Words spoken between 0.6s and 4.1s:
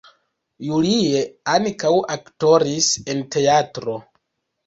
Julie ankaŭ aktoris en teatro.